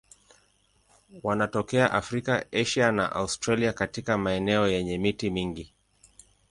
Wanatokea 1.23 1.91
Afrika, 1.91 2.45
Asia 2.51 2.91
na 2.91 3.11
Australia 3.11 3.73
katika 3.73 4.17
maeneo 4.17 4.67
yenye 4.67 4.97
miti 4.97 5.29
mingi. 5.29 5.73